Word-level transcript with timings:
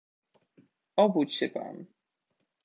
"Obudź 0.95 1.33
się 1.35 1.49
pan!" 1.49 1.85